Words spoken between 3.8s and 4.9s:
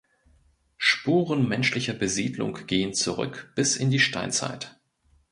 die Steinzeit.